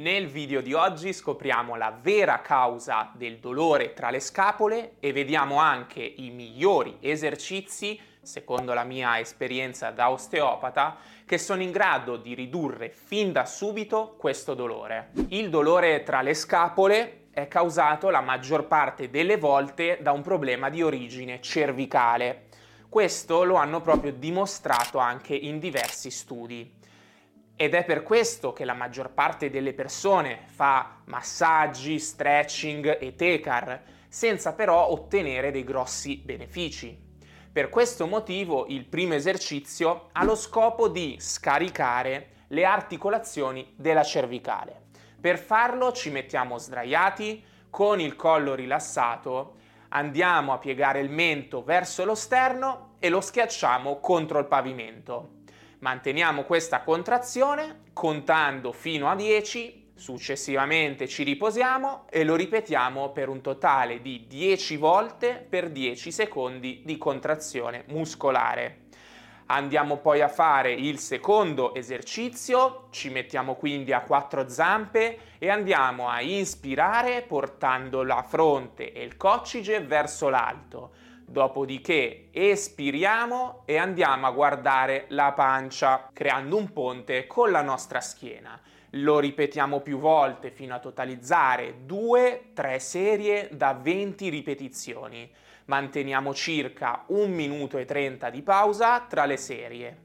Nel 0.00 0.28
video 0.28 0.62
di 0.62 0.72
oggi 0.72 1.12
scopriamo 1.12 1.76
la 1.76 1.94
vera 2.00 2.40
causa 2.40 3.12
del 3.14 3.38
dolore 3.38 3.92
tra 3.92 4.08
le 4.08 4.20
scapole 4.20 4.94
e 4.98 5.12
vediamo 5.12 5.56
anche 5.58 6.00
i 6.00 6.30
migliori 6.30 6.96
esercizi, 7.00 8.00
secondo 8.22 8.72
la 8.72 8.84
mia 8.84 9.18
esperienza 9.18 9.90
da 9.90 10.10
osteopata, 10.10 10.96
che 11.26 11.36
sono 11.36 11.60
in 11.60 11.70
grado 11.70 12.16
di 12.16 12.32
ridurre 12.32 12.88
fin 12.88 13.30
da 13.30 13.44
subito 13.44 14.14
questo 14.16 14.54
dolore. 14.54 15.10
Il 15.28 15.50
dolore 15.50 16.02
tra 16.02 16.22
le 16.22 16.32
scapole 16.32 17.24
è 17.30 17.46
causato 17.46 18.08
la 18.08 18.22
maggior 18.22 18.66
parte 18.66 19.10
delle 19.10 19.36
volte 19.36 19.98
da 20.00 20.12
un 20.12 20.22
problema 20.22 20.70
di 20.70 20.82
origine 20.82 21.42
cervicale. 21.42 22.46
Questo 22.88 23.44
lo 23.44 23.56
hanno 23.56 23.82
proprio 23.82 24.12
dimostrato 24.12 24.96
anche 24.96 25.34
in 25.34 25.58
diversi 25.58 26.10
studi. 26.10 26.78
Ed 27.62 27.74
è 27.74 27.84
per 27.84 28.02
questo 28.02 28.54
che 28.54 28.64
la 28.64 28.72
maggior 28.72 29.10
parte 29.10 29.50
delle 29.50 29.74
persone 29.74 30.44
fa 30.46 31.02
massaggi, 31.04 31.98
stretching 31.98 32.96
e 32.98 33.14
tecar, 33.14 33.82
senza 34.08 34.54
però 34.54 34.88
ottenere 34.88 35.50
dei 35.50 35.62
grossi 35.62 36.16
benefici. 36.16 36.98
Per 37.52 37.68
questo 37.68 38.06
motivo 38.06 38.64
il 38.68 38.86
primo 38.86 39.12
esercizio 39.12 40.08
ha 40.12 40.24
lo 40.24 40.36
scopo 40.36 40.88
di 40.88 41.16
scaricare 41.20 42.46
le 42.46 42.64
articolazioni 42.64 43.74
della 43.76 44.04
cervicale. 44.04 44.84
Per 45.20 45.38
farlo 45.38 45.92
ci 45.92 46.08
mettiamo 46.08 46.56
sdraiati, 46.56 47.44
con 47.68 48.00
il 48.00 48.16
collo 48.16 48.54
rilassato, 48.54 49.56
andiamo 49.90 50.54
a 50.54 50.58
piegare 50.58 51.00
il 51.00 51.10
mento 51.10 51.62
verso 51.62 52.06
lo 52.06 52.14
sterno 52.14 52.94
e 53.00 53.10
lo 53.10 53.20
schiacciamo 53.20 54.00
contro 54.00 54.38
il 54.38 54.46
pavimento. 54.46 55.39
Manteniamo 55.80 56.44
questa 56.44 56.82
contrazione 56.82 57.84
contando 57.94 58.70
fino 58.70 59.08
a 59.08 59.14
10, 59.14 59.92
successivamente 59.94 61.08
ci 61.08 61.22
riposiamo 61.22 62.04
e 62.10 62.22
lo 62.22 62.36
ripetiamo 62.36 63.12
per 63.12 63.30
un 63.30 63.40
totale 63.40 64.02
di 64.02 64.26
10 64.28 64.76
volte 64.76 65.46
per 65.48 65.70
10 65.70 66.12
secondi 66.12 66.82
di 66.84 66.98
contrazione 66.98 67.84
muscolare. 67.88 68.88
Andiamo 69.46 69.96
poi 69.96 70.20
a 70.20 70.28
fare 70.28 70.70
il 70.70 70.98
secondo 70.98 71.74
esercizio, 71.74 72.88
ci 72.90 73.08
mettiamo 73.08 73.54
quindi 73.54 73.94
a 73.94 74.02
quattro 74.02 74.50
zampe 74.50 75.18
e 75.38 75.48
andiamo 75.48 76.10
a 76.10 76.20
inspirare 76.20 77.22
portando 77.22 78.02
la 78.02 78.22
fronte 78.22 78.92
e 78.92 79.02
il 79.02 79.16
coccige 79.16 79.80
verso 79.80 80.28
l'alto 80.28 80.90
Dopodiché 81.30 82.26
espiriamo 82.32 83.62
e 83.64 83.76
andiamo 83.76 84.26
a 84.26 84.32
guardare 84.32 85.04
la 85.10 85.30
pancia, 85.30 86.08
creando 86.12 86.56
un 86.56 86.72
ponte 86.72 87.28
con 87.28 87.52
la 87.52 87.62
nostra 87.62 88.00
schiena. 88.00 88.60
Lo 88.94 89.20
ripetiamo 89.20 89.78
più 89.78 90.00
volte 90.00 90.50
fino 90.50 90.74
a 90.74 90.80
totalizzare 90.80 91.86
2-3 91.86 92.76
serie 92.78 93.48
da 93.52 93.74
20 93.74 94.28
ripetizioni. 94.28 95.30
Manteniamo 95.66 96.34
circa 96.34 97.04
1 97.06 97.32
minuto 97.32 97.78
e 97.78 97.84
30 97.84 98.28
di 98.28 98.42
pausa 98.42 99.06
tra 99.08 99.24
le 99.24 99.36
serie. 99.36 99.98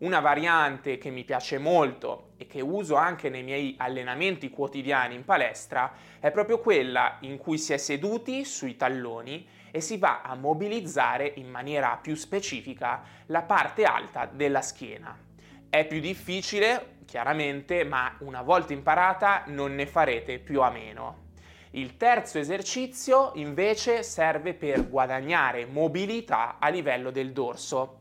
Una 0.00 0.20
variante 0.20 0.98
che 0.98 1.08
mi 1.08 1.24
piace 1.24 1.56
molto 1.56 2.32
e 2.36 2.46
che 2.46 2.60
uso 2.60 2.96
anche 2.96 3.30
nei 3.30 3.42
miei 3.42 3.76
allenamenti 3.78 4.50
quotidiani 4.50 5.14
in 5.14 5.24
palestra 5.24 5.90
è 6.20 6.30
proprio 6.30 6.58
quella 6.58 7.16
in 7.20 7.38
cui 7.38 7.56
si 7.56 7.72
è 7.72 7.78
seduti 7.78 8.44
sui 8.44 8.76
talloni 8.76 9.55
e 9.76 9.82
si 9.82 9.98
va 9.98 10.22
a 10.22 10.34
mobilizzare 10.34 11.30
in 11.36 11.50
maniera 11.50 11.98
più 12.00 12.14
specifica 12.14 13.02
la 13.26 13.42
parte 13.42 13.84
alta 13.84 14.24
della 14.24 14.62
schiena. 14.62 15.14
È 15.68 15.86
più 15.86 16.00
difficile, 16.00 16.94
chiaramente, 17.04 17.84
ma 17.84 18.16
una 18.20 18.40
volta 18.40 18.72
imparata 18.72 19.42
non 19.48 19.74
ne 19.74 19.84
farete 19.84 20.38
più 20.38 20.62
a 20.62 20.70
meno. 20.70 21.24
Il 21.72 21.98
terzo 21.98 22.38
esercizio 22.38 23.32
invece 23.34 24.02
serve 24.02 24.54
per 24.54 24.88
guadagnare 24.88 25.66
mobilità 25.66 26.56
a 26.58 26.70
livello 26.70 27.10
del 27.10 27.32
dorso. 27.32 27.98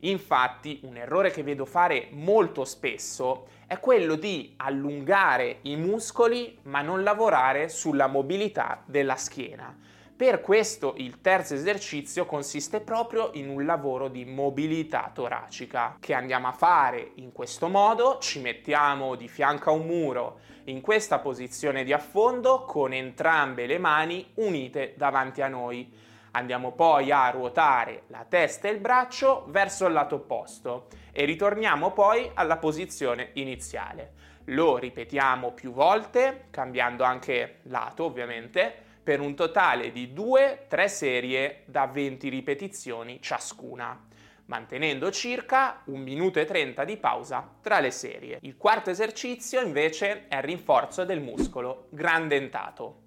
Infatti 0.00 0.78
un 0.84 0.96
errore 0.96 1.32
che 1.32 1.42
vedo 1.42 1.64
fare 1.64 2.06
molto 2.12 2.64
spesso 2.64 3.48
è 3.66 3.80
quello 3.80 4.14
di 4.14 4.54
allungare 4.58 5.58
i 5.62 5.74
muscoli 5.74 6.56
ma 6.62 6.82
non 6.82 7.02
lavorare 7.02 7.68
sulla 7.68 8.06
mobilità 8.06 8.80
della 8.86 9.16
schiena. 9.16 9.76
Per 10.16 10.40
questo 10.40 10.94
il 10.96 11.20
terzo 11.20 11.52
esercizio 11.52 12.24
consiste 12.24 12.80
proprio 12.80 13.32
in 13.34 13.50
un 13.50 13.66
lavoro 13.66 14.08
di 14.08 14.24
mobilità 14.24 15.10
toracica. 15.12 15.98
Che 16.00 16.14
andiamo 16.14 16.48
a 16.48 16.52
fare? 16.52 17.10
In 17.16 17.32
questo 17.32 17.68
modo, 17.68 18.16
ci 18.18 18.40
mettiamo 18.40 19.14
di 19.14 19.28
fianco 19.28 19.68
a 19.68 19.74
un 19.74 19.84
muro 19.84 20.38
in 20.64 20.80
questa 20.80 21.18
posizione 21.18 21.84
di 21.84 21.92
affondo 21.92 22.64
con 22.64 22.94
entrambe 22.94 23.66
le 23.66 23.76
mani 23.76 24.26
unite 24.36 24.94
davanti 24.96 25.42
a 25.42 25.48
noi. 25.48 25.92
Andiamo 26.30 26.72
poi 26.72 27.10
a 27.10 27.28
ruotare 27.28 28.04
la 28.06 28.24
testa 28.26 28.68
e 28.68 28.70
il 28.70 28.80
braccio 28.80 29.44
verso 29.48 29.84
il 29.84 29.92
lato 29.92 30.14
opposto 30.14 30.86
e 31.12 31.26
ritorniamo 31.26 31.92
poi 31.92 32.30
alla 32.32 32.56
posizione 32.56 33.32
iniziale. 33.34 34.12
Lo 34.44 34.78
ripetiamo 34.78 35.52
più 35.52 35.72
volte, 35.72 36.46
cambiando 36.48 37.04
anche 37.04 37.58
lato 37.64 38.04
ovviamente, 38.04 38.84
per 39.06 39.20
un 39.20 39.36
totale 39.36 39.92
di 39.92 40.12
2-3 40.12 40.86
serie 40.86 41.62
da 41.66 41.86
20 41.86 42.28
ripetizioni 42.28 43.22
ciascuna 43.22 44.04
mantenendo 44.46 45.12
circa 45.12 45.82
1 45.84 46.02
minuto 46.02 46.40
e 46.40 46.44
30 46.44 46.82
di 46.82 46.96
pausa 46.96 47.48
tra 47.60 47.78
le 47.78 47.92
serie. 47.92 48.38
Il 48.42 48.56
quarto 48.56 48.90
esercizio 48.90 49.60
invece 49.60 50.26
è 50.26 50.38
il 50.38 50.42
rinforzo 50.42 51.04
del 51.04 51.20
muscolo 51.20 51.86
grandentato. 51.90 53.02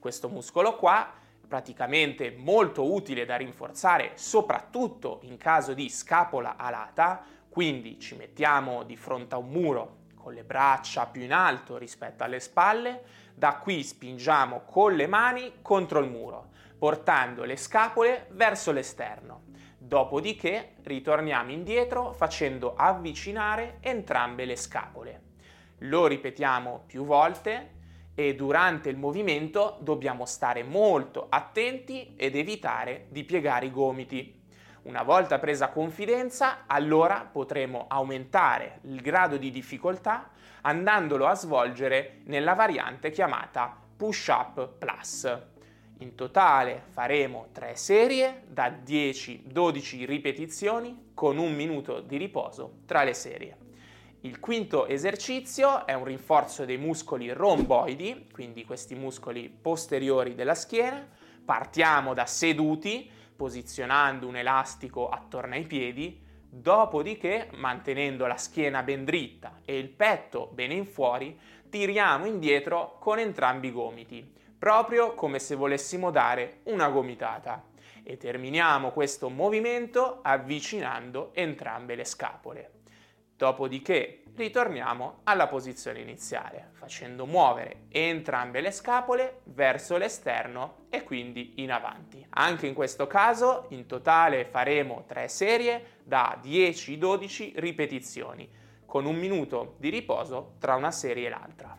Questo 0.00 0.28
muscolo 0.28 0.74
qua 0.74 1.12
praticamente 1.46 2.34
molto 2.36 2.92
utile 2.92 3.24
da 3.24 3.36
rinforzare 3.36 4.14
soprattutto 4.14 5.20
in 5.22 5.36
caso 5.36 5.74
di 5.74 5.88
scapola 5.88 6.56
alata, 6.56 7.24
quindi 7.48 8.00
ci 8.00 8.16
mettiamo 8.16 8.82
di 8.82 8.96
fronte 8.96 9.36
a 9.36 9.38
un 9.38 9.50
muro 9.50 9.96
con 10.26 10.34
le 10.34 10.42
braccia 10.42 11.06
più 11.06 11.22
in 11.22 11.32
alto 11.32 11.78
rispetto 11.78 12.24
alle 12.24 12.40
spalle, 12.40 13.04
da 13.32 13.58
qui 13.58 13.84
spingiamo 13.84 14.62
con 14.66 14.96
le 14.96 15.06
mani 15.06 15.58
contro 15.62 16.00
il 16.00 16.10
muro, 16.10 16.48
portando 16.76 17.44
le 17.44 17.56
scapole 17.56 18.26
verso 18.32 18.72
l'esterno. 18.72 19.44
Dopodiché 19.78 20.78
ritorniamo 20.82 21.52
indietro 21.52 22.12
facendo 22.12 22.74
avvicinare 22.74 23.76
entrambe 23.78 24.46
le 24.46 24.56
scapole. 24.56 25.22
Lo 25.78 26.08
ripetiamo 26.08 26.82
più 26.86 27.04
volte 27.04 27.74
e 28.16 28.34
durante 28.34 28.88
il 28.88 28.96
movimento 28.96 29.78
dobbiamo 29.80 30.26
stare 30.26 30.64
molto 30.64 31.26
attenti 31.28 32.14
ed 32.16 32.34
evitare 32.34 33.06
di 33.10 33.22
piegare 33.22 33.66
i 33.66 33.70
gomiti. 33.70 34.42
Una 34.86 35.02
volta 35.02 35.40
presa 35.40 35.70
confidenza, 35.70 36.62
allora 36.68 37.28
potremo 37.30 37.86
aumentare 37.88 38.78
il 38.82 39.00
grado 39.00 39.36
di 39.36 39.50
difficoltà 39.50 40.30
andandolo 40.60 41.26
a 41.26 41.34
svolgere 41.34 42.20
nella 42.26 42.54
variante 42.54 43.10
chiamata 43.10 43.76
Push 43.96 44.26
Up 44.28 44.68
Plus. 44.78 45.38
In 45.98 46.14
totale 46.14 46.84
faremo 46.90 47.48
3 47.50 47.74
serie 47.74 48.44
da 48.46 48.68
10-12 48.68 50.06
ripetizioni 50.06 51.10
con 51.14 51.36
un 51.38 51.52
minuto 51.52 51.98
di 51.98 52.16
riposo 52.16 52.82
tra 52.86 53.02
le 53.02 53.14
serie. 53.14 53.56
Il 54.20 54.38
quinto 54.38 54.86
esercizio 54.86 55.84
è 55.84 55.94
un 55.94 56.04
rinforzo 56.04 56.64
dei 56.64 56.78
muscoli 56.78 57.32
romboidi, 57.32 58.28
quindi 58.32 58.64
questi 58.64 58.94
muscoli 58.94 59.48
posteriori 59.48 60.36
della 60.36 60.54
schiena. 60.54 61.04
Partiamo 61.44 62.14
da 62.14 62.26
seduti, 62.26 63.10
posizionando 63.36 64.26
un 64.26 64.36
elastico 64.36 65.08
attorno 65.08 65.54
ai 65.54 65.64
piedi, 65.64 66.20
dopodiché, 66.48 67.50
mantenendo 67.54 68.26
la 68.26 68.36
schiena 68.36 68.82
ben 68.82 69.04
dritta 69.04 69.60
e 69.64 69.78
il 69.78 69.88
petto 69.88 70.50
bene 70.52 70.74
in 70.74 70.86
fuori, 70.86 71.38
tiriamo 71.68 72.24
indietro 72.26 72.96
con 72.98 73.18
entrambi 73.18 73.68
i 73.68 73.72
gomiti, 73.72 74.32
proprio 74.58 75.14
come 75.14 75.38
se 75.38 75.54
volessimo 75.54 76.10
dare 76.10 76.60
una 76.64 76.88
gomitata. 76.88 77.62
E 78.02 78.16
terminiamo 78.16 78.92
questo 78.92 79.28
movimento 79.28 80.20
avvicinando 80.22 81.30
entrambe 81.34 81.94
le 81.94 82.04
scapole. 82.04 82.70
Dopodiché 83.36 84.22
ritorniamo 84.34 85.20
alla 85.24 85.46
posizione 85.46 86.00
iniziale, 86.00 86.70
facendo 86.72 87.26
muovere 87.26 87.84
entrambe 87.90 88.62
le 88.62 88.70
scapole 88.70 89.40
verso 89.44 89.98
l'esterno 89.98 90.86
e 90.88 91.02
quindi 91.02 91.54
in 91.56 91.70
avanti. 91.70 92.24
Anche 92.30 92.66
in 92.66 92.72
questo 92.72 93.06
caso 93.06 93.66
in 93.70 93.84
totale 93.84 94.46
faremo 94.46 95.04
tre 95.06 95.28
serie 95.28 95.98
da 96.02 96.40
10-12 96.42 97.52
ripetizioni, 97.56 98.48
con 98.86 99.04
un 99.04 99.16
minuto 99.16 99.74
di 99.78 99.90
riposo 99.90 100.54
tra 100.58 100.74
una 100.74 100.90
serie 100.90 101.26
e 101.26 101.30
l'altra. 101.30 101.76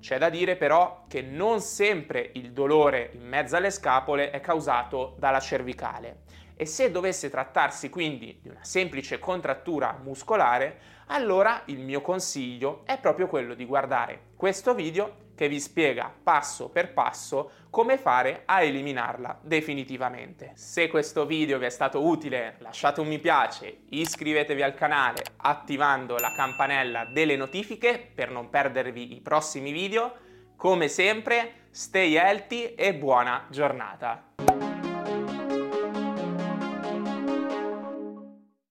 C'è 0.00 0.16
da 0.16 0.30
dire 0.30 0.56
però 0.56 1.04
che 1.06 1.20
non 1.20 1.60
sempre 1.60 2.30
il 2.34 2.52
dolore 2.52 3.10
in 3.12 3.26
mezzo 3.26 3.56
alle 3.56 3.70
scapole 3.70 4.30
è 4.30 4.40
causato 4.40 5.16
dalla 5.18 5.40
cervicale 5.40 6.23
E 6.56 6.66
se 6.66 6.90
dovesse 6.90 7.30
trattarsi 7.30 7.88
quindi 7.90 8.38
di 8.40 8.48
una 8.48 8.62
semplice 8.62 9.18
contrattura 9.18 9.98
muscolare, 10.02 10.80
allora 11.06 11.62
il 11.66 11.80
mio 11.80 12.00
consiglio 12.00 12.82
è 12.84 12.98
proprio 12.98 13.26
quello 13.26 13.54
di 13.54 13.64
guardare 13.64 14.32
questo 14.36 14.74
video 14.74 15.22
che 15.34 15.48
vi 15.48 15.60
spiega 15.60 16.12
passo 16.22 16.68
per 16.68 16.92
passo 16.92 17.50
come 17.70 17.98
fare 17.98 18.42
a 18.44 18.62
eliminarla 18.62 19.40
definitivamente. 19.42 20.52
Se 20.54 20.88
questo 20.88 21.26
video 21.26 21.58
vi 21.58 21.64
è 21.64 21.70
stato 21.70 22.06
utile 22.06 22.56
lasciate 22.58 23.00
un 23.00 23.08
mi 23.08 23.18
piace, 23.18 23.80
iscrivetevi 23.88 24.62
al 24.62 24.74
canale 24.74 25.24
attivando 25.38 26.16
la 26.18 26.32
campanella 26.36 27.04
delle 27.06 27.36
notifiche 27.36 27.98
per 28.14 28.30
non 28.30 28.48
perdervi 28.48 29.16
i 29.16 29.20
prossimi 29.20 29.72
video. 29.72 30.22
Come 30.56 30.88
sempre, 30.88 31.66
stay 31.70 32.14
healthy 32.14 32.74
e 32.74 32.94
buona 32.94 33.46
giornata! 33.50 34.33